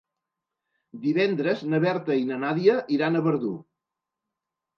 Divendres 1.03 1.61
na 1.73 1.81
Berta 1.83 2.17
i 2.21 2.25
na 2.31 2.41
Nàdia 2.45 2.79
iran 2.97 3.21
a 3.21 3.23
Verdú. 3.29 3.53